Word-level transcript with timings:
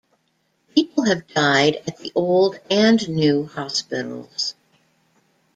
People 0.73 1.05
have 1.05 1.27
died 1.27 1.75
at 1.85 1.99
the 1.99 2.11
old 2.15 2.57
and 2.71 3.07
new 3.07 3.45
hospitals. 3.45 4.55